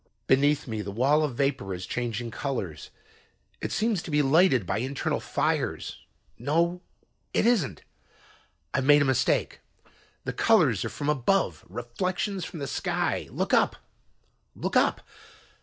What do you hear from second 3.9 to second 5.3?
to be lighted by internal